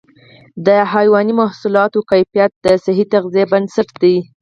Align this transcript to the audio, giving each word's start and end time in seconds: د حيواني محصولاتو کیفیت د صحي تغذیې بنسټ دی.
د 0.65 0.67
حيواني 0.93 1.33
محصولاتو 1.41 1.99
کیفیت 2.11 2.51
د 2.65 2.67
صحي 2.85 3.05
تغذیې 3.13 3.45
بنسټ 3.51 3.89
دی. 4.01 4.15